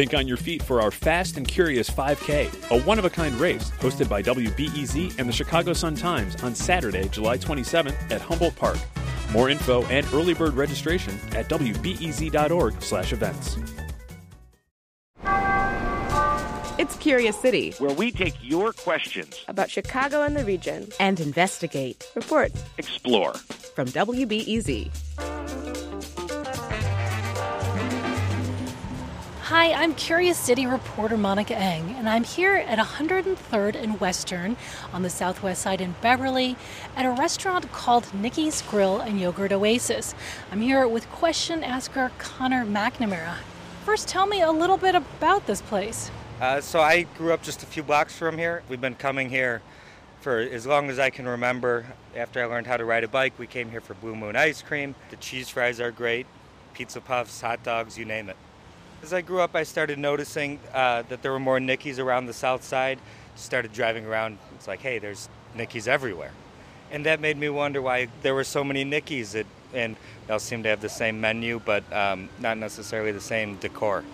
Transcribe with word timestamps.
Think 0.00 0.14
on 0.14 0.26
your 0.26 0.38
feet 0.38 0.62
for 0.62 0.80
our 0.80 0.90
Fast 0.90 1.36
and 1.36 1.46
Curious 1.46 1.90
5K, 1.90 2.70
a 2.70 2.80
one 2.84 2.98
of 2.98 3.04
a 3.04 3.10
kind 3.10 3.34
race 3.34 3.70
hosted 3.80 4.08
by 4.08 4.22
WBEZ 4.22 5.18
and 5.18 5.28
the 5.28 5.32
Chicago 5.32 5.74
Sun 5.74 5.96
Times 5.96 6.42
on 6.42 6.54
Saturday, 6.54 7.06
July 7.08 7.36
27th 7.36 8.10
at 8.10 8.22
Humboldt 8.22 8.56
Park. 8.56 8.78
More 9.30 9.50
info 9.50 9.84
and 9.88 10.06
early 10.14 10.32
bird 10.32 10.54
registration 10.54 11.12
at 11.32 11.50
wbez.org/events. 11.50 13.58
It's 16.78 16.96
Curious 16.96 17.38
City, 17.38 17.72
where 17.72 17.94
we 17.94 18.10
take 18.10 18.36
your 18.40 18.72
questions 18.72 19.44
about 19.48 19.68
Chicago 19.68 20.22
and 20.22 20.34
the 20.34 20.46
region 20.46 20.88
and 20.98 21.20
investigate, 21.20 22.10
report, 22.14 22.52
explore. 22.78 23.34
From 23.74 23.88
WBEZ. 23.88 24.88
Hi, 29.50 29.72
I'm 29.72 29.96
Curious 29.96 30.38
City 30.38 30.64
reporter 30.64 31.16
Monica 31.16 31.56
Eng, 31.58 31.96
and 31.96 32.08
I'm 32.08 32.22
here 32.22 32.54
at 32.54 32.78
103rd 32.78 33.74
and 33.74 34.00
Western 34.00 34.56
on 34.92 35.02
the 35.02 35.10
southwest 35.10 35.62
side 35.62 35.80
in 35.80 35.96
Beverly 36.00 36.54
at 36.94 37.04
a 37.04 37.10
restaurant 37.10 37.72
called 37.72 38.14
Nikki's 38.14 38.62
Grill 38.62 39.00
and 39.00 39.18
Yogurt 39.20 39.50
Oasis. 39.50 40.14
I'm 40.52 40.60
here 40.60 40.86
with 40.86 41.10
question 41.10 41.64
asker 41.64 42.12
Connor 42.18 42.64
McNamara. 42.64 43.38
First, 43.84 44.06
tell 44.06 44.24
me 44.24 44.40
a 44.40 44.52
little 44.52 44.76
bit 44.76 44.94
about 44.94 45.48
this 45.48 45.60
place. 45.62 46.12
Uh, 46.40 46.60
so 46.60 46.78
I 46.78 47.02
grew 47.18 47.32
up 47.32 47.42
just 47.42 47.64
a 47.64 47.66
few 47.66 47.82
blocks 47.82 48.16
from 48.16 48.38
here. 48.38 48.62
We've 48.68 48.80
been 48.80 48.94
coming 48.94 49.30
here 49.30 49.62
for 50.20 50.38
as 50.38 50.64
long 50.64 50.90
as 50.90 51.00
I 51.00 51.10
can 51.10 51.26
remember. 51.26 51.86
After 52.14 52.40
I 52.40 52.44
learned 52.44 52.68
how 52.68 52.76
to 52.76 52.84
ride 52.84 53.02
a 53.02 53.08
bike, 53.08 53.32
we 53.36 53.48
came 53.48 53.68
here 53.72 53.80
for 53.80 53.94
Blue 53.94 54.14
Moon 54.14 54.36
ice 54.36 54.62
cream. 54.62 54.94
The 55.10 55.16
cheese 55.16 55.48
fries 55.48 55.80
are 55.80 55.90
great, 55.90 56.28
pizza 56.72 57.00
puffs, 57.00 57.40
hot 57.40 57.64
dogs, 57.64 57.98
you 57.98 58.04
name 58.04 58.28
it. 58.28 58.36
As 59.02 59.14
I 59.14 59.22
grew 59.22 59.40
up, 59.40 59.56
I 59.56 59.62
started 59.62 59.98
noticing 59.98 60.58
uh, 60.74 61.02
that 61.08 61.22
there 61.22 61.32
were 61.32 61.40
more 61.40 61.58
Nickies 61.58 61.98
around 61.98 62.26
the 62.26 62.34
south 62.34 62.62
side. 62.62 62.98
Started 63.34 63.72
driving 63.72 64.04
around. 64.04 64.38
It's 64.54 64.68
like, 64.68 64.80
hey, 64.80 64.98
there's 64.98 65.28
Nickies 65.56 65.88
everywhere. 65.88 66.32
And 66.90 67.06
that 67.06 67.20
made 67.20 67.38
me 67.38 67.48
wonder 67.48 67.80
why 67.80 68.08
there 68.22 68.34
were 68.34 68.44
so 68.44 68.62
many 68.62 68.84
Nickies. 68.84 69.34
It, 69.34 69.46
and 69.72 69.96
they 70.26 70.32
all 70.34 70.38
seem 70.38 70.62
to 70.64 70.68
have 70.68 70.82
the 70.82 70.88
same 70.88 71.20
menu, 71.20 71.60
but 71.64 71.90
um, 71.92 72.28
not 72.40 72.58
necessarily 72.58 73.12
the 73.12 73.20
same 73.20 73.56
decor. 73.56 74.04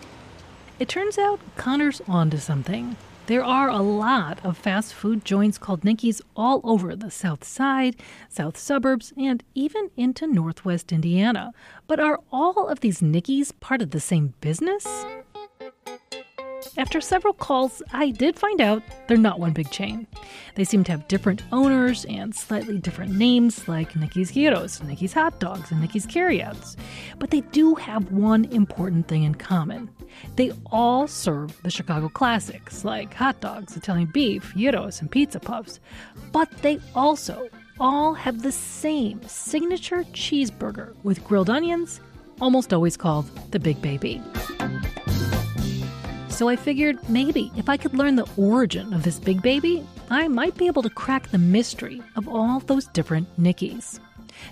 It 0.79 0.89
turns 0.89 1.19
out 1.19 1.41
Connor's 1.57 2.01
onto 2.07 2.37
something. 2.37 2.97
There 3.27 3.43
are 3.43 3.69
a 3.69 3.83
lot 3.83 4.39
of 4.45 4.57
fast 4.57 4.95
food 4.95 5.25
joints 5.25 5.59
called 5.59 5.83
Nickies 5.83 6.23
all 6.37 6.61
over 6.63 6.95
the 6.95 7.11
south 7.11 7.43
side, 7.43 7.97
south 8.29 8.57
suburbs, 8.57 9.13
and 9.17 9.43
even 9.53 9.91
into 9.97 10.29
northwest 10.29 10.93
Indiana. 10.93 11.53
But 11.89 11.99
are 11.99 12.21
all 12.31 12.69
of 12.69 12.81
these 12.81 13.03
Nickies 13.03 13.51
part 13.59 13.83
of 13.83 13.91
the 13.91 13.99
same 13.99 14.35
business? 14.41 14.87
After 16.79 17.01
several 17.01 17.33
calls, 17.33 17.83
I 17.93 18.11
did 18.11 18.39
find 18.39 18.61
out 18.61 18.83
they're 19.07 19.17
not 19.17 19.41
one 19.41 19.53
big 19.53 19.71
chain. 19.71 20.07
They 20.55 20.65
seem 20.65 20.85
to 20.85 20.93
have 20.93 21.09
different 21.09 21.43
owners 21.53 22.05
and 22.07 22.35
slightly 22.35 22.79
different 22.79 23.15
names 23.15 23.67
like 23.67 23.97
Nicki's 23.97 24.33
Gyros, 24.33 24.83
Nicki's 24.83 25.13
Hot 25.15 25.39
Dogs, 25.41 25.71
and 25.71 25.81
Nicki's 25.81 26.07
Carryouts. 26.07 26.77
But 27.19 27.31
they 27.31 27.41
do 27.41 27.75
have 27.77 28.13
one 28.13 28.45
important 28.47 29.09
thing 29.09 29.23
in 29.23 29.35
common. 29.35 29.91
They 30.37 30.53
all 30.67 31.07
serve 31.07 31.61
the 31.63 31.71
Chicago 31.71 32.09
classics 32.09 32.85
like 32.85 33.15
hot 33.15 33.41
dogs, 33.41 33.77
Italian 33.77 34.11
beef, 34.13 34.55
gyros, 34.57 35.01
and 35.01 35.11
pizza 35.11 35.41
puffs. 35.41 35.81
But 36.33 36.51
they 36.63 36.79
also 36.95 37.49
all 37.81 38.15
have 38.15 38.43
the 38.43 38.53
same 38.53 39.23
signature 39.27 40.05
cheeseburger 40.13 40.95
with 41.03 41.25
grilled 41.25 41.51
onions, 41.51 42.01
almost 42.41 42.73
always 42.73 42.97
called 42.97 43.27
the 43.51 43.59
Big 43.59 43.81
Baby. 43.83 44.23
So 46.37 46.51
I 46.51 46.57
figured 46.57 46.99
maybe 47.09 47.51
if 47.57 47.71
I 47.71 47.79
could 47.79 47.95
learn 47.95 48.17
the 48.17 48.29
origin 48.37 48.93
of 48.93 49.05
this 49.05 49.19
big 49.19 49.41
baby, 49.41 49.83
I 50.11 50.29
might 50.29 50.55
be 50.59 50.67
able 50.67 50.83
to 50.83 50.91
crack 50.91 51.31
the 51.31 51.39
mystery 51.39 52.03
of 52.15 52.29
all 52.29 52.61
those 52.61 52.89
different 52.89 53.27
Nickies. 53.41 54.01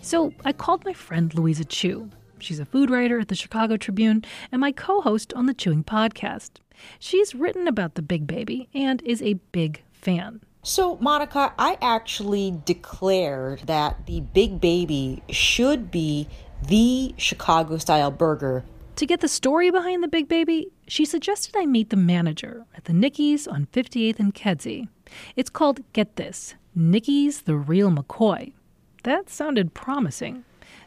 So 0.01 0.33
I 0.47 0.55
called 0.55 0.87
my 0.87 0.95
friend 0.95 1.35
Louisa 1.35 1.67
Chu. 1.67 2.09
She's 2.39 2.59
a 2.59 2.65
food 2.65 2.89
writer 2.89 3.21
at 3.21 3.29
the 3.29 3.35
Chicago 3.35 3.77
Tribune 3.77 4.25
and 4.51 4.63
my 4.63 4.73
co 4.73 5.03
host 5.03 5.35
on 5.35 5.45
the 5.45 5.53
Chewing 5.53 5.85
podcast. 5.85 6.53
She's 6.99 7.35
written 7.35 7.69
about 7.69 7.97
the 7.97 8.03
big 8.03 8.27
baby 8.27 8.71
and 8.73 9.03
is 9.03 9.21
a 9.21 9.35
big 9.53 9.83
fan. 9.93 10.41
So, 10.63 10.97
Monica, 11.03 11.53
I 11.59 11.77
actually 11.83 12.63
declared 12.65 13.61
that 13.67 14.07
the 14.07 14.23
Big 14.23 14.59
Baby 14.59 15.23
should 15.29 15.91
be 15.91 16.29
the 16.67 17.15
Chicago 17.19 17.77
style 17.77 18.11
burger 18.11 18.65
to 18.97 19.07
get 19.07 19.21
the 19.21 19.29
story 19.29 19.71
behind 19.71 20.03
the 20.03 20.09
big 20.09 20.29
baby, 20.29 20.69
she 20.87 21.05
suggested 21.05 21.57
I 21.57 21.67
meet 21.67 21.91
the 21.91 21.97
manager 21.97 22.65
at 22.77 22.85
the 22.85 22.93
Nickies 22.93 23.49
on 23.51 23.67
58th 23.73 24.19
and 24.21 24.35
Kedzie. 24.35 24.89
It's 25.37 25.51
called, 25.51 25.81
get 25.93 26.17
this, 26.17 26.55
Nickies 26.77 27.45
the 27.45 27.57
Real 27.57 27.91
McCoy. 27.91 28.53
That 29.03 29.29
sounded 29.29 29.75
promising. 29.75 30.45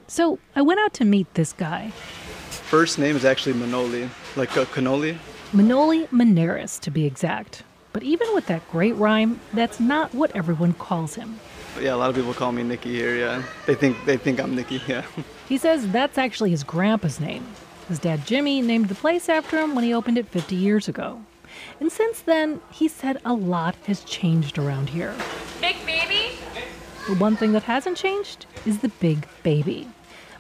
So 0.08 0.40
I 0.56 0.62
went 0.62 0.80
out 0.80 0.94
to 0.96 1.06
meet 1.06 1.34
this 1.34 1.54
guy. 1.54 1.90
First 2.50 2.98
name 2.98 3.16
is 3.16 3.26
actually 3.26 3.54
Manoli, 3.54 4.10
like 4.36 4.56
a 4.56 4.66
cannoli. 4.66 5.18
Manoli 5.52 6.08
Maneris, 6.08 6.80
to 6.82 6.92
be 6.92 7.06
exact. 7.06 7.64
But 7.94 8.04
even 8.04 8.28
with 8.34 8.46
that 8.48 8.70
great 8.72 8.96
rhyme, 8.96 9.40
that's 9.54 9.80
not 9.80 10.14
what 10.14 10.36
everyone 10.36 10.74
calls 10.74 11.16
him. 11.16 11.40
Yeah, 11.80 11.94
a 11.94 11.98
lot 11.98 12.10
of 12.10 12.16
people 12.16 12.34
call 12.34 12.52
me 12.52 12.64
Nicky 12.64 12.92
here. 12.92 13.16
Yeah, 13.16 13.44
they 13.66 13.76
think 13.76 14.04
they 14.06 14.18
think 14.18 14.40
I'm 14.40 14.56
Nicky. 14.56 14.82
Yeah. 14.88 15.04
He 15.48 15.58
says 15.58 15.90
that's 15.94 16.18
actually 16.18 16.50
his 16.50 16.66
grandpa's 16.66 17.22
name. 17.22 17.46
His 17.88 18.00
dad 18.00 18.26
Jimmy 18.26 18.62
named 18.62 18.90
the 18.90 18.96
place 18.96 19.30
after 19.30 19.60
him 19.60 19.74
when 19.74 19.84
he 19.84 19.94
opened 19.94 20.18
it 20.18 20.28
50 20.28 20.56
years 20.56 20.88
ago. 20.88 21.22
And 21.80 21.92
since 21.92 22.20
then, 22.22 22.60
he 22.72 22.88
said 22.88 23.22
a 23.24 23.34
lot 23.34 23.76
has 23.86 24.04
changed 24.04 24.58
around 24.58 24.90
here. 24.90 25.16
Big 25.62 25.78
baby? 25.86 26.38
The 27.08 27.16
one 27.16 27.38
thing 27.38 27.54
that 27.54 27.64
hasn't 27.64 27.98
changed 27.98 28.46
is 28.66 28.80
the 28.80 28.90
big 28.90 29.28
baby. 29.42 29.88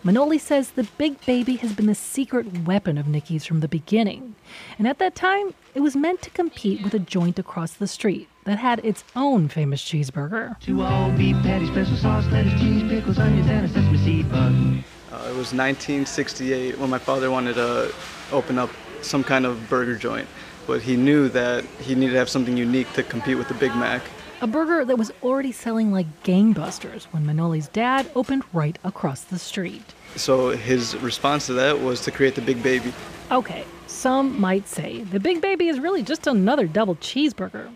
Manoli 0.03 0.39
says 0.39 0.71
the 0.71 0.87
big 0.97 1.25
baby 1.25 1.55
has 1.57 1.73
been 1.73 1.87
the 1.87 1.95
secret 1.95 2.65
weapon 2.65 2.97
of 2.97 3.07
Nicki's 3.07 3.45
from 3.45 3.61
the 3.61 3.67
beginning. 3.67 4.35
And 4.77 4.87
at 4.87 4.99
that 4.99 5.15
time, 5.15 5.53
it 5.73 5.79
was 5.79 5.95
meant 5.95 6.21
to 6.23 6.29
compete 6.29 6.83
with 6.83 6.93
a 6.93 6.99
joint 6.99 7.39
across 7.39 7.73
the 7.73 7.87
street 7.87 8.29
that 8.43 8.59
had 8.59 8.83
its 8.85 9.03
own 9.15 9.47
famous 9.47 9.81
cheeseburger. 9.81 10.59
Two 10.59 10.81
all 10.81 11.11
beef 11.11 11.35
patties, 11.37 11.69
special 11.69 11.97
sauce, 11.97 12.25
lettuce, 12.27 12.59
cheese, 12.59 12.83
pickles, 12.83 13.17
onions, 13.17 13.47
and 13.49 13.65
a 13.65 13.69
sesame 13.69 13.97
seed 13.97 14.31
bun. 14.31 14.83
Uh, 15.17 15.29
it 15.29 15.35
was 15.35 15.51
1968 15.51 16.77
when 16.77 16.91
my 16.91 16.99
father 16.99 17.31
wanted 17.31 17.55
to 17.55 17.91
open 18.31 18.59
up 18.59 18.69
some 19.01 19.23
kind 19.23 19.47
of 19.47 19.67
burger 19.67 19.95
joint, 19.95 20.27
but 20.67 20.79
he 20.79 20.95
knew 20.95 21.27
that 21.29 21.63
he 21.81 21.95
needed 21.95 22.11
to 22.11 22.19
have 22.19 22.29
something 22.29 22.55
unique 22.55 22.91
to 22.93 23.01
compete 23.01 23.35
with 23.35 23.47
the 23.47 23.53
Big 23.55 23.73
Mac. 23.75 24.03
A 24.41 24.47
burger 24.47 24.85
that 24.85 24.95
was 24.95 25.11
already 25.23 25.51
selling 25.51 25.91
like 25.91 26.05
gangbusters 26.23 27.05
when 27.05 27.25
Manoli's 27.25 27.67
dad 27.69 28.11
opened 28.15 28.43
right 28.53 28.77
across 28.83 29.23
the 29.23 29.39
street. 29.39 29.81
So 30.15 30.49
his 30.49 30.95
response 30.97 31.47
to 31.47 31.53
that 31.53 31.79
was 31.79 32.01
to 32.01 32.11
create 32.11 32.35
the 32.35 32.41
Big 32.41 32.61
Baby. 32.61 32.93
Okay, 33.31 33.65
some 33.87 34.39
might 34.39 34.67
say 34.67 35.01
the 35.01 35.19
Big 35.19 35.41
Baby 35.41 35.67
is 35.67 35.79
really 35.79 36.03
just 36.03 36.27
another 36.27 36.67
double 36.67 36.95
cheeseburger. 36.97 37.71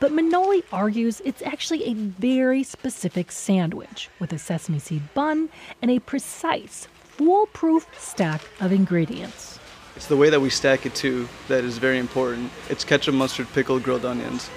But 0.00 0.12
Manoli 0.12 0.62
argues 0.72 1.20
it's 1.24 1.42
actually 1.42 1.84
a 1.84 1.94
very 1.94 2.62
specific 2.62 3.32
sandwich 3.32 4.08
with 4.18 4.32
a 4.32 4.38
sesame 4.38 4.78
seed 4.78 5.02
bun 5.14 5.48
and 5.82 5.90
a 5.90 5.98
precise, 5.98 6.88
foolproof 7.02 7.86
stack 7.98 8.42
of 8.60 8.72
ingredients. 8.72 9.58
It's 9.96 10.06
the 10.06 10.16
way 10.16 10.30
that 10.30 10.40
we 10.40 10.50
stack 10.50 10.86
it 10.86 10.94
too 10.94 11.28
that 11.48 11.64
is 11.64 11.78
very 11.78 11.98
important. 11.98 12.50
It's 12.68 12.84
ketchup, 12.84 13.14
mustard, 13.14 13.46
pickle, 13.52 13.78
grilled 13.78 14.04
onions. 14.04 14.50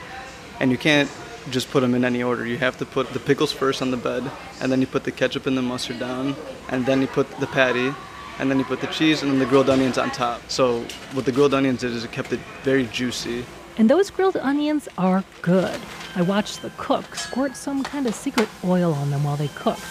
And 0.60 0.72
you 0.72 0.78
can't 0.78 1.10
just 1.52 1.70
put 1.70 1.82
them 1.82 1.94
in 1.94 2.04
any 2.04 2.24
order. 2.24 2.46
You 2.46 2.58
have 2.58 2.78
to 2.80 2.86
put 2.86 3.10
the 3.14 3.20
pickles 3.20 3.52
first 3.52 3.82
on 3.82 3.92
the 3.92 3.98
bed, 3.98 4.30
and 4.60 4.72
then 4.72 4.82
you 4.82 4.88
put 4.88 5.04
the 5.04 5.12
ketchup 5.12 5.46
and 5.46 5.56
the 5.56 5.62
mustard 5.62 6.00
down, 6.00 6.36
and 6.70 6.86
then 6.86 7.00
you 7.02 7.08
put 7.08 7.30
the 7.40 7.48
patty, 7.48 7.94
and 8.40 8.50
then 8.50 8.60
you 8.60 8.66
put 8.66 8.82
the 8.82 8.88
cheese 8.88 9.22
and 9.22 9.32
then 9.32 9.40
the 9.40 9.46
grilled 9.46 9.70
onions 9.70 9.98
on 9.98 10.12
top. 10.12 10.42
So 10.50 10.82
what 11.14 11.26
the 11.26 11.32
grilled 11.32 11.54
onions 11.54 11.82
did 11.82 11.92
is 11.92 12.04
it 12.04 12.12
kept 12.12 12.32
it 12.34 12.40
very 12.64 12.86
juicy 12.86 13.46
and 13.78 13.90
those 13.90 14.10
grilled 14.10 14.38
onions 14.38 14.88
are 14.98 15.24
good. 15.42 15.80
I 16.16 16.22
watched 16.22 16.62
the 16.62 16.72
cook 16.78 17.16
squirt 17.16 17.56
some 17.56 17.84
kind 17.84 18.08
of 18.08 18.16
secret 18.16 18.50
oil 18.64 18.94
on 18.94 19.12
them 19.12 19.24
while 19.24 19.38
they 19.38 19.50
cooked. 19.50 19.82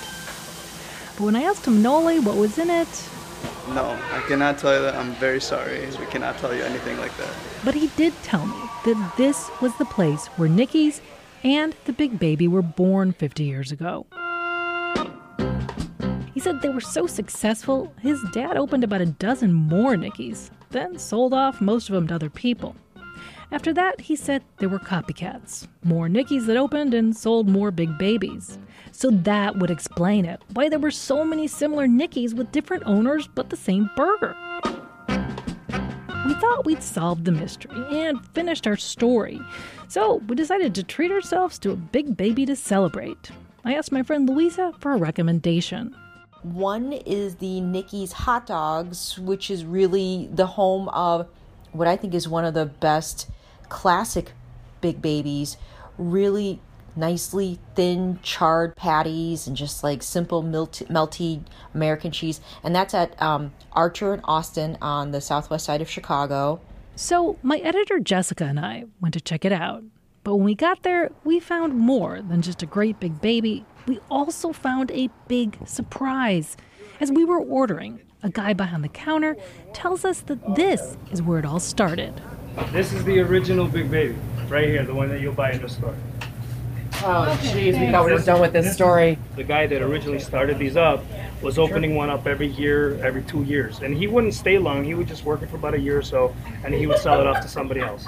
But 1.16 1.24
when 1.24 1.36
I 1.36 1.42
asked 1.42 1.66
him 1.66 1.82
Noli 1.82 2.18
what 2.18 2.36
was 2.36 2.58
in 2.58 2.68
it, 2.68 2.88
no, 3.68 3.98
I 4.12 4.20
cannot 4.28 4.58
tell 4.58 4.74
you 4.74 4.80
that. 4.82 4.94
I'm 4.94 5.12
very 5.14 5.40
sorry. 5.40 5.84
We 5.98 6.06
cannot 6.06 6.38
tell 6.38 6.54
you 6.54 6.62
anything 6.62 6.98
like 6.98 7.16
that. 7.16 7.34
But 7.64 7.74
he 7.74 7.88
did 7.96 8.12
tell 8.22 8.46
me 8.46 8.56
that 8.84 9.14
this 9.16 9.50
was 9.60 9.76
the 9.76 9.84
place 9.84 10.26
where 10.36 10.48
Nicki's 10.48 11.00
and 11.42 11.74
the 11.84 11.92
big 11.92 12.18
baby 12.18 12.46
were 12.46 12.62
born 12.62 13.12
50 13.12 13.42
years 13.42 13.72
ago. 13.72 14.06
He 16.32 16.40
said 16.40 16.60
they 16.60 16.68
were 16.68 16.80
so 16.80 17.06
successful, 17.06 17.92
his 18.00 18.22
dad 18.32 18.56
opened 18.56 18.84
about 18.84 19.00
a 19.00 19.06
dozen 19.06 19.52
more 19.52 19.96
Nicki's, 19.96 20.50
then 20.70 20.98
sold 20.98 21.34
off 21.34 21.60
most 21.60 21.88
of 21.88 21.94
them 21.94 22.06
to 22.08 22.14
other 22.14 22.30
people. 22.30 22.76
After 23.52 23.72
that, 23.74 24.00
he 24.00 24.16
said 24.16 24.42
there 24.58 24.68
were 24.68 24.78
copycats, 24.78 25.68
more 25.84 26.08
Nickies 26.08 26.46
that 26.46 26.56
opened 26.56 26.94
and 26.94 27.16
sold 27.16 27.48
more 27.48 27.70
big 27.70 27.96
babies. 27.96 28.58
So 28.90 29.10
that 29.10 29.58
would 29.58 29.70
explain 29.70 30.24
it 30.24 30.40
why 30.54 30.68
there 30.68 30.78
were 30.78 30.90
so 30.90 31.24
many 31.24 31.46
similar 31.46 31.86
Nickies 31.86 32.34
with 32.34 32.50
different 32.50 32.82
owners 32.86 33.28
but 33.28 33.50
the 33.50 33.56
same 33.56 33.88
burger. 33.96 34.34
we 36.26 36.34
thought 36.34 36.64
we'd 36.64 36.82
solved 36.82 37.24
the 37.24 37.32
mystery 37.32 37.76
and 37.92 38.26
finished 38.28 38.66
our 38.66 38.76
story. 38.76 39.40
So 39.88 40.16
we 40.28 40.34
decided 40.34 40.74
to 40.74 40.82
treat 40.82 41.12
ourselves 41.12 41.58
to 41.60 41.70
a 41.70 41.76
big 41.76 42.16
baby 42.16 42.46
to 42.46 42.56
celebrate. 42.56 43.30
I 43.64 43.74
asked 43.74 43.92
my 43.92 44.02
friend 44.02 44.28
Louisa 44.28 44.72
for 44.80 44.92
a 44.92 44.96
recommendation. 44.96 45.94
One 46.42 46.92
is 46.92 47.36
the 47.36 47.60
Nikki's 47.60 48.12
Hot 48.12 48.46
Dogs, 48.46 49.18
which 49.18 49.50
is 49.50 49.64
really 49.64 50.28
the 50.32 50.46
home 50.46 50.88
of 50.88 51.28
what 51.76 51.88
I 51.88 51.96
think 51.96 52.14
is 52.14 52.28
one 52.28 52.44
of 52.44 52.54
the 52.54 52.66
best 52.66 53.28
classic 53.68 54.32
big 54.80 55.00
babies. 55.02 55.56
Really 55.98 56.60
nicely 56.96 57.58
thin 57.74 58.18
charred 58.22 58.74
patties 58.74 59.46
and 59.46 59.56
just 59.56 59.84
like 59.84 60.02
simple 60.02 60.42
melty, 60.42 60.86
melty 60.88 61.42
American 61.74 62.10
cheese. 62.10 62.40
And 62.62 62.74
that's 62.74 62.94
at 62.94 63.20
um, 63.20 63.52
Archer 63.72 64.14
and 64.14 64.22
Austin 64.24 64.78
on 64.80 65.10
the 65.10 65.20
southwest 65.20 65.66
side 65.66 65.82
of 65.82 65.90
Chicago. 65.90 66.60
So 66.94 67.38
my 67.42 67.58
editor 67.58 67.98
Jessica 67.98 68.44
and 68.44 68.58
I 68.58 68.84
went 69.00 69.14
to 69.14 69.20
check 69.20 69.44
it 69.44 69.52
out. 69.52 69.84
But 70.24 70.36
when 70.36 70.44
we 70.44 70.54
got 70.54 70.82
there, 70.82 71.10
we 71.22 71.38
found 71.38 71.74
more 71.74 72.20
than 72.20 72.42
just 72.42 72.62
a 72.62 72.66
great 72.66 72.98
big 72.98 73.20
baby. 73.20 73.64
We 73.86 74.00
also 74.10 74.52
found 74.52 74.90
a 74.90 75.08
big 75.28 75.56
surprise. 75.66 76.56
As 76.98 77.12
we 77.12 77.24
were 77.24 77.38
ordering, 77.38 78.00
a 78.26 78.30
guy 78.30 78.52
behind 78.52 78.82
the 78.82 78.88
counter 78.88 79.36
tells 79.72 80.04
us 80.04 80.20
that 80.22 80.56
this 80.56 80.96
is 81.12 81.22
where 81.22 81.38
it 81.38 81.46
all 81.46 81.60
started. 81.60 82.12
This 82.72 82.92
is 82.92 83.04
the 83.04 83.20
original 83.20 83.68
Big 83.68 83.88
Baby, 83.88 84.16
right 84.48 84.66
here, 84.66 84.84
the 84.84 84.94
one 84.94 85.08
that 85.10 85.20
you'll 85.20 85.32
buy 85.32 85.52
in 85.52 85.62
the 85.62 85.68
store. 85.68 85.94
Oh, 87.04 87.38
jeez, 87.42 87.78
we 87.78 87.92
thought 87.92 88.04
we 88.04 88.12
were 88.12 88.18
done 88.18 88.40
with 88.40 88.52
this 88.52 88.74
story. 88.74 89.16
The 89.36 89.44
guy 89.44 89.68
that 89.68 89.80
originally 89.80 90.18
started 90.18 90.58
these 90.58 90.76
up 90.76 91.04
was 91.40 91.56
opening 91.56 91.94
one 91.94 92.10
up 92.10 92.26
every 92.26 92.48
year, 92.48 92.94
every 93.04 93.22
two 93.22 93.44
years, 93.44 93.80
and 93.80 93.94
he 93.96 94.08
wouldn't 94.08 94.34
stay 94.34 94.58
long. 94.58 94.82
He 94.82 94.94
would 94.94 95.06
just 95.06 95.22
work 95.24 95.42
it 95.42 95.48
for 95.50 95.56
about 95.56 95.74
a 95.74 95.78
year 95.78 95.98
or 95.98 96.02
so, 96.02 96.34
and 96.64 96.74
he 96.74 96.88
would 96.88 96.98
sell 96.98 97.20
it 97.20 97.28
off 97.28 97.42
to 97.42 97.48
somebody 97.48 97.80
else. 97.80 98.06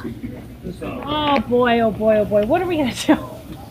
So, 0.81 1.01
Oh 1.05 1.39
boy, 1.41 1.79
oh 1.81 1.93
boy, 1.93 2.17
oh 2.17 2.25
boy, 2.25 2.45
what 2.47 2.61
are 2.61 2.67
we 2.67 2.79
gonna 2.79 2.95
do? 3.07 3.15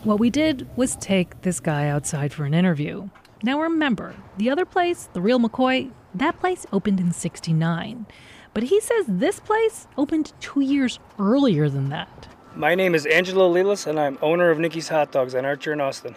What 0.05 0.19
we 0.19 0.29
did 0.29 0.65
was 0.77 0.95
take 0.95 1.41
this 1.41 1.59
guy 1.59 1.89
outside 1.89 2.31
for 2.31 2.45
an 2.45 2.53
interview. 2.53 3.09
Now 3.43 3.61
remember, 3.61 4.15
the 4.37 4.49
other 4.49 4.65
place, 4.65 5.09
the 5.13 5.21
real 5.21 5.39
McCoy, 5.39 5.91
that 6.19 6.39
place 6.39 6.65
opened 6.71 6.99
in 6.99 7.11
69. 7.11 8.05
But 8.53 8.63
he 8.63 8.79
says 8.79 9.05
this 9.07 9.39
place 9.39 9.87
opened 9.97 10.33
two 10.39 10.61
years 10.61 10.99
earlier 11.19 11.69
than 11.69 11.89
that. 11.89 12.27
my 12.55 12.73
name 12.73 12.95
is 12.95 13.05
Angelo 13.05 13.53
Lilas, 13.53 13.85
and 13.85 13.99
I'm 13.99 14.17
owner 14.21 14.49
of 14.49 14.57
Nicky's 14.57 14.89
Hot 14.89 15.11
Dogs 15.11 15.35
on 15.35 15.45
Archer 15.45 15.73
in 15.73 15.81
Austin. 15.81 16.15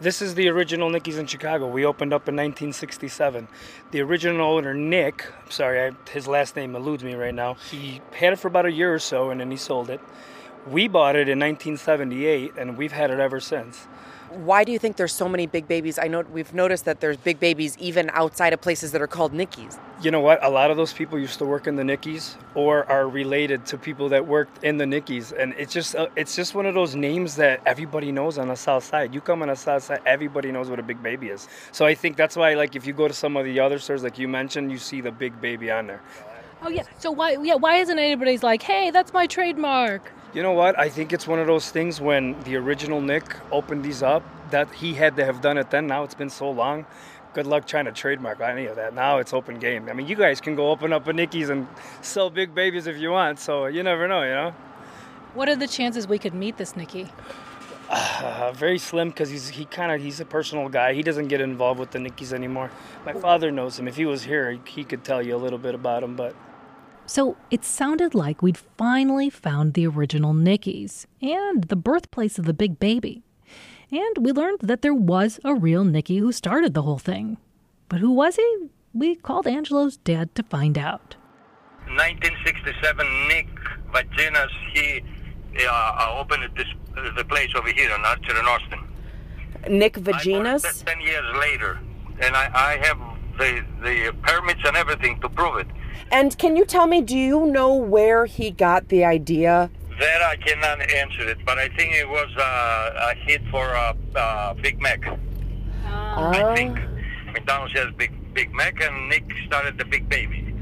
This 0.00 0.20
is 0.20 0.34
the 0.34 0.48
original 0.48 0.90
Nicky's 0.90 1.16
in 1.16 1.26
Chicago. 1.26 1.66
We 1.66 1.86
opened 1.86 2.12
up 2.12 2.28
in 2.28 2.34
1967. 2.34 3.46
The 3.92 4.00
original 4.00 4.54
owner, 4.56 4.74
Nick, 4.74 5.24
I'm 5.44 5.50
sorry, 5.50 5.80
I, 5.80 6.10
his 6.10 6.26
last 6.26 6.56
name 6.56 6.74
eludes 6.74 7.04
me 7.04 7.14
right 7.14 7.34
now. 7.34 7.54
He 7.70 8.00
had 8.12 8.32
it 8.32 8.36
for 8.40 8.48
about 8.48 8.66
a 8.66 8.72
year 8.72 8.92
or 8.92 8.98
so, 8.98 9.30
and 9.30 9.40
then 9.40 9.50
he 9.50 9.56
sold 9.56 9.88
it. 9.90 10.00
We 10.66 10.88
bought 10.88 11.14
it 11.16 11.28
in 11.28 11.38
1978, 11.38 12.52
and 12.58 12.76
we've 12.76 12.92
had 12.92 13.10
it 13.10 13.20
ever 13.20 13.40
since. 13.40 13.86
Why 14.32 14.64
do 14.64 14.72
you 14.72 14.78
think 14.78 14.96
there's 14.96 15.12
so 15.12 15.28
many 15.28 15.46
big 15.46 15.68
babies? 15.68 15.98
I 15.98 16.08
know 16.08 16.22
we've 16.22 16.52
noticed 16.54 16.84
that 16.86 17.00
there's 17.00 17.16
big 17.16 17.38
babies 17.38 17.76
even 17.78 18.10
outside 18.12 18.52
of 18.52 18.60
places 18.60 18.92
that 18.92 19.02
are 19.02 19.06
called 19.06 19.32
Nickies. 19.32 19.78
You 20.02 20.10
know 20.10 20.20
what? 20.20 20.42
A 20.42 20.48
lot 20.48 20.70
of 20.70 20.76
those 20.76 20.92
people 20.92 21.18
used 21.18 21.38
to 21.38 21.44
work 21.44 21.66
in 21.66 21.76
the 21.76 21.84
Nickies 21.84 22.36
or 22.54 22.90
are 22.90 23.08
related 23.08 23.66
to 23.66 23.78
people 23.78 24.08
that 24.08 24.26
worked 24.26 24.64
in 24.64 24.78
the 24.78 24.84
Nickies, 24.84 25.32
and 25.32 25.54
it's 25.58 25.72
just 25.72 25.94
uh, 25.94 26.08
it's 26.16 26.34
just 26.34 26.54
one 26.54 26.66
of 26.66 26.74
those 26.74 26.96
names 26.96 27.36
that 27.36 27.60
everybody 27.66 28.10
knows 28.10 28.38
on 28.38 28.48
the 28.48 28.56
South 28.56 28.84
Side. 28.84 29.14
You 29.14 29.20
come 29.20 29.42
on 29.42 29.48
the 29.48 29.54
South 29.54 29.84
Side, 29.84 30.00
everybody 30.06 30.50
knows 30.50 30.68
what 30.68 30.78
a 30.78 30.82
Big 30.82 31.02
Baby 31.02 31.28
is. 31.28 31.48
So 31.70 31.84
I 31.84 31.94
think 31.94 32.16
that's 32.16 32.36
why, 32.36 32.54
like, 32.54 32.74
if 32.74 32.86
you 32.86 32.92
go 32.92 33.06
to 33.06 33.14
some 33.14 33.36
of 33.36 33.44
the 33.44 33.60
other 33.60 33.78
stores, 33.78 34.02
like 34.02 34.18
you 34.18 34.28
mentioned, 34.28 34.72
you 34.72 34.78
see 34.78 35.00
the 35.00 35.12
Big 35.12 35.40
Baby 35.40 35.70
on 35.70 35.86
there. 35.86 36.00
Oh 36.64 36.68
yeah. 36.68 36.84
So 36.98 37.10
why 37.10 37.36
yeah, 37.42 37.56
why 37.56 37.76
isn't 37.76 37.98
anybody's 37.98 38.42
like, 38.42 38.62
hey, 38.62 38.90
that's 38.90 39.12
my 39.12 39.26
trademark? 39.26 40.10
You 40.34 40.42
know 40.42 40.52
what? 40.52 40.78
I 40.78 40.88
think 40.88 41.12
it's 41.12 41.26
one 41.26 41.38
of 41.38 41.46
those 41.46 41.70
things 41.70 42.00
when 42.00 42.40
the 42.44 42.56
original 42.56 43.02
Nick 43.02 43.36
opened 43.50 43.84
these 43.84 44.02
up 44.02 44.22
that 44.50 44.72
he 44.72 44.94
had 44.94 45.14
to 45.16 45.24
have 45.26 45.42
done 45.42 45.58
it 45.58 45.70
then. 45.70 45.86
Now 45.86 46.04
it's 46.04 46.14
been 46.14 46.30
so 46.30 46.50
long. 46.50 46.86
Good 47.34 47.46
luck 47.46 47.66
trying 47.66 47.84
to 47.84 47.92
trademark 47.92 48.40
any 48.40 48.64
of 48.64 48.76
that. 48.76 48.94
Now 48.94 49.18
it's 49.18 49.34
open 49.34 49.58
game. 49.58 49.90
I 49.90 49.92
mean, 49.92 50.06
you 50.06 50.16
guys 50.16 50.40
can 50.40 50.56
go 50.56 50.70
open 50.70 50.90
up 50.90 51.06
a 51.06 51.12
Nicky's 51.12 51.50
and 51.50 51.66
sell 52.00 52.30
big 52.30 52.54
babies 52.54 52.86
if 52.86 52.96
you 52.96 53.10
want. 53.10 53.40
So 53.40 53.66
you 53.66 53.82
never 53.82 54.08
know, 54.08 54.22
you 54.22 54.30
know. 54.30 54.54
What 55.34 55.50
are 55.50 55.56
the 55.56 55.68
chances 55.68 56.08
we 56.08 56.18
could 56.18 56.34
meet 56.34 56.56
this 56.56 56.76
Nicky? 56.76 57.08
Uh, 57.92 58.50
very 58.52 58.78
slim 58.78 59.08
because 59.08 59.28
he's 59.28 59.48
he 59.48 59.66
kind 59.66 59.92
of 59.92 60.00
he's 60.00 60.18
a 60.18 60.24
personal 60.24 60.66
guy. 60.68 60.94
He 60.94 61.02
doesn't 61.02 61.28
get 61.28 61.42
involved 61.42 61.78
with 61.78 61.90
the 61.90 61.98
Nickies 61.98 62.32
anymore. 62.32 62.70
My 63.04 63.12
father 63.12 63.50
knows 63.50 63.78
him. 63.78 63.86
If 63.86 63.96
he 63.96 64.06
was 64.06 64.22
here, 64.22 64.52
he, 64.52 64.60
he 64.64 64.84
could 64.84 65.04
tell 65.04 65.20
you 65.20 65.36
a 65.36 65.42
little 65.44 65.58
bit 65.58 65.74
about 65.74 66.02
him. 66.02 66.16
But 66.16 66.34
So 67.06 67.36
it 67.50 67.64
sounded 67.64 68.14
like 68.14 68.42
we'd 68.42 68.58
finally 68.78 69.28
found 69.28 69.74
the 69.74 69.86
original 69.86 70.34
Nicky's 70.34 71.06
and 71.20 71.64
the 71.64 71.76
birthplace 71.76 72.38
of 72.38 72.46
the 72.46 72.54
big 72.54 72.78
baby. 72.78 73.22
And 73.90 74.18
we 74.18 74.32
learned 74.32 74.60
that 74.62 74.82
there 74.82 74.94
was 74.94 75.38
a 75.44 75.54
real 75.54 75.84
Nicky 75.84 76.18
who 76.18 76.32
started 76.32 76.72
the 76.72 76.82
whole 76.82 76.98
thing. 76.98 77.36
But 77.88 78.00
who 78.00 78.10
was 78.10 78.36
he? 78.36 78.56
We 78.94 79.14
called 79.16 79.46
Angelo's 79.46 79.98
dad 79.98 80.34
to 80.36 80.42
find 80.42 80.78
out. 80.78 81.16
1967, 81.88 83.28
Nick 83.28 83.48
Vaginas, 83.92 84.50
he 84.72 85.02
uh, 85.68 86.16
opened 86.18 86.48
this 86.56 86.66
the 87.16 87.24
place 87.24 87.50
over 87.54 87.70
here 87.70 87.90
in 87.90 88.04
Archer 88.04 88.36
and 88.36 88.48
Austin. 88.48 88.80
Nick 89.68 89.98
I 89.98 90.00
Vaginas? 90.00 90.64
it 90.64 90.86
ten 90.86 91.00
years 91.00 91.24
later, 91.38 91.78
and 92.20 92.36
I, 92.36 92.50
I 92.54 92.86
have 92.86 92.98
the 93.38 93.64
the 93.82 94.14
permits 94.22 94.60
and 94.64 94.76
everything 94.76 95.20
to 95.20 95.28
prove 95.28 95.58
it. 95.58 95.66
And 96.10 96.36
can 96.38 96.56
you 96.56 96.64
tell 96.64 96.86
me, 96.86 97.00
do 97.00 97.16
you 97.16 97.46
know 97.46 97.74
where 97.74 98.26
he 98.26 98.50
got 98.50 98.88
the 98.88 99.04
idea? 99.04 99.70
That 99.98 100.22
I 100.22 100.36
cannot 100.36 100.80
answer 100.90 101.28
it, 101.28 101.38
but 101.44 101.58
I 101.58 101.68
think 101.68 101.94
it 101.94 102.08
was 102.08 102.28
uh, 102.36 103.10
a 103.10 103.14
hit 103.14 103.42
for 103.50 103.74
uh, 103.74 103.94
uh, 104.16 104.54
Big 104.54 104.80
Mac. 104.80 105.00
I 105.86 106.54
think 106.54 106.78
McDonald's 107.32 107.72
has 107.74 107.92
Big 107.96 108.12
Big 108.34 108.52
Mac, 108.52 108.80
and 108.80 109.08
Nick 109.08 109.30
started 109.46 109.78
the 109.78 109.84
Big 109.84 110.08
Baby. 110.08 110.54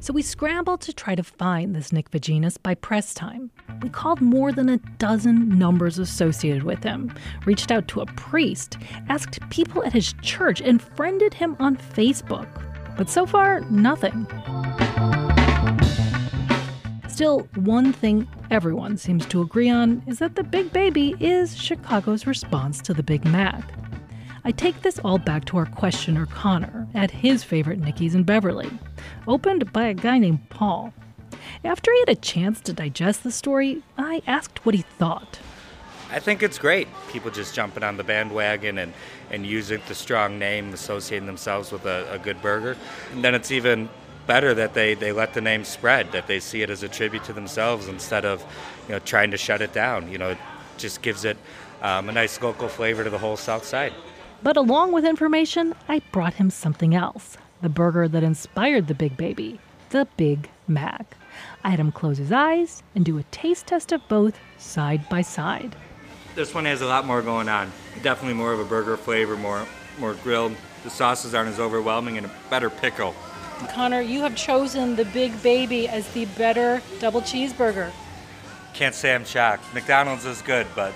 So 0.00 0.12
we 0.12 0.22
scrambled 0.22 0.82
to 0.82 0.92
try 0.92 1.14
to 1.14 1.24
find 1.24 1.74
this 1.74 1.92
Nick 1.92 2.10
Vaginas 2.10 2.58
by 2.62 2.74
press 2.74 3.14
time. 3.14 3.50
We 3.82 3.88
called 3.88 4.20
more 4.20 4.52
than 4.52 4.68
a 4.68 4.76
dozen 4.98 5.58
numbers 5.58 5.98
associated 5.98 6.62
with 6.62 6.82
him, 6.84 7.12
reached 7.44 7.70
out 7.70 7.88
to 7.88 8.02
a 8.02 8.06
priest, 8.06 8.76
asked 9.08 9.40
people 9.50 9.82
at 9.82 9.92
his 9.92 10.14
church, 10.22 10.60
and 10.60 10.80
friended 10.80 11.34
him 11.34 11.56
on 11.58 11.76
Facebook. 11.76 12.46
But 12.96 13.10
so 13.10 13.26
far, 13.26 13.60
nothing. 13.70 14.26
Still, 17.08 17.48
one 17.54 17.92
thing 17.92 18.28
everyone 18.50 18.96
seems 18.96 19.24
to 19.26 19.40
agree 19.40 19.70
on 19.70 20.02
is 20.06 20.18
that 20.18 20.34
the 20.34 20.44
Big 20.44 20.72
Baby 20.72 21.14
is 21.18 21.56
Chicago's 21.56 22.26
response 22.26 22.80
to 22.82 22.94
the 22.94 23.02
Big 23.02 23.24
Mac. 23.24 23.72
I 24.44 24.50
take 24.50 24.82
this 24.82 24.98
all 25.00 25.18
back 25.18 25.44
to 25.46 25.56
our 25.56 25.66
questioner 25.66 26.26
Connor 26.26 26.86
at 26.94 27.10
his 27.10 27.42
favorite 27.42 27.80
Nicky's 27.80 28.14
in 28.14 28.22
Beverly, 28.22 28.70
opened 29.26 29.72
by 29.72 29.86
a 29.86 29.94
guy 29.94 30.18
named 30.18 30.48
Paul. 30.50 30.92
After 31.64 31.92
he 31.92 32.00
had 32.00 32.10
a 32.10 32.14
chance 32.20 32.60
to 32.60 32.72
digest 32.72 33.24
the 33.24 33.32
story, 33.32 33.82
I 33.98 34.22
asked 34.26 34.64
what 34.64 34.74
he 34.74 34.82
thought. 34.82 35.40
I 36.10 36.20
think 36.20 36.42
it's 36.42 36.58
great. 36.58 36.88
People 37.10 37.30
just 37.30 37.54
jumping 37.54 37.82
on 37.82 37.96
the 37.96 38.04
bandwagon 38.04 38.78
and, 38.78 38.92
and 39.30 39.44
using 39.44 39.80
the 39.88 39.94
strong 39.94 40.38
name, 40.38 40.72
associating 40.72 41.26
themselves 41.26 41.72
with 41.72 41.84
a, 41.84 42.12
a 42.12 42.18
good 42.18 42.40
burger. 42.40 42.76
And 43.12 43.24
then 43.24 43.34
it's 43.34 43.50
even 43.50 43.88
better 44.26 44.54
that 44.54 44.74
they, 44.74 44.94
they 44.94 45.12
let 45.12 45.34
the 45.34 45.40
name 45.40 45.64
spread, 45.64 46.12
that 46.12 46.26
they 46.26 46.40
see 46.40 46.62
it 46.62 46.70
as 46.70 46.82
a 46.82 46.88
tribute 46.88 47.24
to 47.24 47.32
themselves 47.32 47.88
instead 47.88 48.24
of 48.24 48.44
you 48.88 48.94
know 48.94 48.98
trying 49.00 49.30
to 49.32 49.36
shut 49.36 49.60
it 49.62 49.72
down. 49.72 50.10
You 50.10 50.18
know, 50.18 50.30
it 50.30 50.38
just 50.78 51.02
gives 51.02 51.24
it 51.24 51.36
um, 51.82 52.08
a 52.08 52.12
nice 52.12 52.40
local 52.40 52.68
flavor 52.68 53.04
to 53.04 53.10
the 53.10 53.18
whole 53.18 53.36
South 53.36 53.64
Side. 53.64 53.92
But 54.42 54.56
along 54.56 54.92
with 54.92 55.04
information, 55.04 55.74
I 55.88 56.02
brought 56.12 56.34
him 56.34 56.50
something 56.50 56.94
else 56.94 57.36
the 57.62 57.68
burger 57.70 58.06
that 58.06 58.22
inspired 58.22 58.86
the 58.86 58.94
Big 58.94 59.16
Baby, 59.16 59.58
the 59.88 60.06
Big 60.16 60.50
Mac. 60.68 61.16
I 61.64 61.70
had 61.70 61.80
him 61.80 61.90
close 61.90 62.18
his 62.18 62.30
eyes 62.30 62.82
and 62.94 63.04
do 63.04 63.18
a 63.18 63.22
taste 63.24 63.66
test 63.66 63.92
of 63.92 64.06
both 64.08 64.38
side 64.58 65.08
by 65.08 65.22
side. 65.22 65.74
This 66.36 66.54
one 66.54 66.66
has 66.66 66.82
a 66.82 66.86
lot 66.86 67.06
more 67.06 67.22
going 67.22 67.48
on. 67.48 67.72
Definitely 68.02 68.34
more 68.34 68.52
of 68.52 68.60
a 68.60 68.64
burger 68.64 68.98
flavor, 68.98 69.36
more 69.36 69.66
more 69.98 70.12
grilled. 70.22 70.54
The 70.84 70.90
sauces 70.90 71.34
aren't 71.34 71.48
as 71.48 71.58
overwhelming 71.58 72.18
and 72.18 72.26
a 72.26 72.30
better 72.50 72.68
pickle. 72.68 73.14
Connor, 73.70 74.02
you 74.02 74.20
have 74.20 74.36
chosen 74.36 74.96
the 74.96 75.06
Big 75.06 75.42
Baby 75.42 75.88
as 75.88 76.06
the 76.12 76.26
better 76.36 76.82
double 77.00 77.22
cheeseburger. 77.22 77.90
Can't 78.74 78.94
say 78.94 79.14
I'm 79.14 79.24
shocked. 79.24 79.64
McDonald's 79.72 80.26
is 80.26 80.42
good, 80.42 80.66
but 80.76 80.92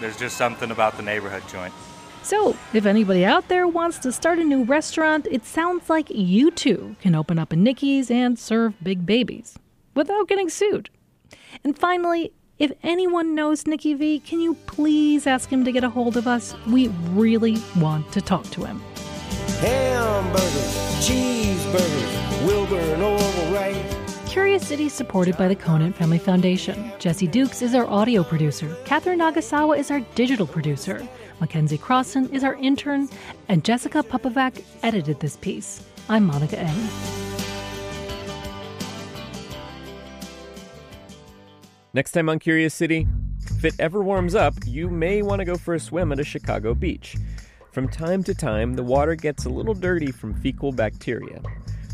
there's 0.00 0.16
just 0.16 0.38
something 0.38 0.70
about 0.70 0.96
the 0.96 1.02
neighborhood 1.02 1.42
joint. 1.50 1.74
So, 2.22 2.56
if 2.72 2.86
anybody 2.86 3.26
out 3.26 3.48
there 3.48 3.68
wants 3.68 3.98
to 3.98 4.12
start 4.12 4.38
a 4.38 4.44
new 4.44 4.64
restaurant, 4.64 5.28
it 5.30 5.44
sounds 5.44 5.90
like 5.90 6.08
you 6.08 6.50
too 6.50 6.96
can 7.02 7.14
open 7.14 7.38
up 7.38 7.52
a 7.52 7.56
Nicky's 7.56 8.10
and 8.10 8.38
serve 8.38 8.72
big 8.82 9.04
babies 9.04 9.58
without 9.94 10.28
getting 10.28 10.48
sued. 10.48 10.88
And 11.62 11.78
finally, 11.78 12.32
if 12.58 12.72
anyone 12.82 13.34
knows 13.34 13.66
Nicky 13.66 13.94
V, 13.94 14.18
can 14.20 14.40
you 14.40 14.54
please 14.66 15.26
ask 15.26 15.48
him 15.48 15.64
to 15.64 15.72
get 15.72 15.84
a 15.84 15.90
hold 15.90 16.16
of 16.16 16.26
us? 16.26 16.54
We 16.66 16.88
really 17.10 17.58
want 17.76 18.10
to 18.12 18.20
talk 18.20 18.44
to 18.50 18.64
him. 18.64 18.80
Hamburgers, 19.60 20.74
cheeseburgers, 21.06 22.46
Wilbur 22.46 22.78
and 22.78 23.02
Orville 23.02 23.52
Wright. 23.52 23.96
Curious 24.26 24.66
City 24.66 24.86
is 24.86 24.92
supported 24.92 25.36
by 25.36 25.48
the 25.48 25.54
Conant 25.54 25.96
Family 25.96 26.18
Foundation. 26.18 26.92
Jesse 26.98 27.26
Dukes 27.26 27.62
is 27.62 27.74
our 27.74 27.86
audio 27.86 28.22
producer. 28.22 28.76
Katherine 28.84 29.20
Nagasawa 29.20 29.78
is 29.78 29.90
our 29.90 30.00
digital 30.14 30.46
producer. 30.46 31.06
Mackenzie 31.40 31.78
Crossan 31.78 32.28
is 32.30 32.44
our 32.44 32.54
intern. 32.56 33.08
And 33.48 33.64
Jessica 33.64 34.02
Pupovac 34.02 34.62
edited 34.82 35.20
this 35.20 35.36
piece. 35.36 35.82
I'm 36.08 36.26
Monica 36.26 36.58
Eng. 36.58 37.27
Next 41.98 42.12
time 42.12 42.28
on 42.28 42.38
Curious 42.38 42.74
City, 42.74 43.08
if 43.56 43.64
it 43.64 43.74
ever 43.80 44.04
warms 44.04 44.36
up, 44.36 44.54
you 44.64 44.88
may 44.88 45.20
want 45.20 45.40
to 45.40 45.44
go 45.44 45.56
for 45.56 45.74
a 45.74 45.80
swim 45.80 46.12
at 46.12 46.20
a 46.20 46.24
Chicago 46.24 46.72
beach. 46.72 47.16
From 47.72 47.88
time 47.88 48.22
to 48.22 48.36
time, 48.36 48.74
the 48.74 48.84
water 48.84 49.16
gets 49.16 49.46
a 49.46 49.48
little 49.48 49.74
dirty 49.74 50.12
from 50.12 50.32
fecal 50.32 50.70
bacteria. 50.70 51.42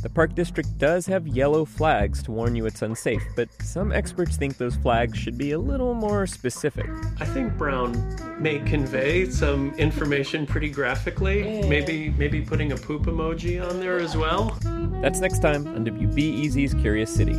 The 0.03 0.11
Park 0.11 0.35
District 0.35 0.69
does 0.77 1.07
have 1.07 1.27
yellow 1.27 1.65
flags 1.65 2.23
to 2.25 2.33
warn 2.33 2.55
you 2.55 2.67
it's 2.67 2.83
unsafe, 2.83 3.23
but 3.35 3.49
some 3.63 3.93
experts 3.93 4.37
think 4.37 4.59
those 4.59 4.77
flags 4.77 5.17
should 5.17 5.39
be 5.39 5.53
a 5.53 5.59
little 5.59 5.95
more 5.95 6.27
specific. 6.27 6.91
I 7.19 7.25
think 7.25 7.57
brown 7.57 7.95
may 8.39 8.59
convey 8.59 9.31
some 9.31 9.73
information 9.77 10.45
pretty 10.45 10.69
graphically. 10.69 11.67
Maybe 11.67 12.11
maybe 12.11 12.43
putting 12.43 12.73
a 12.73 12.77
poop 12.77 13.05
emoji 13.05 13.67
on 13.67 13.81
there 13.81 13.99
as 13.99 14.19
well. 14.19 14.59
That's 15.01 15.21
next 15.21 15.39
time 15.39 15.67
on 15.69 15.87
WBEZ's 15.87 16.75
Curious 16.75 17.11
City. 17.11 17.39